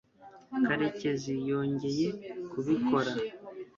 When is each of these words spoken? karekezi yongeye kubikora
karekezi 0.65 1.33
yongeye 1.49 2.07
kubikora 2.51 3.11